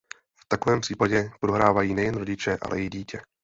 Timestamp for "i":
2.81-2.89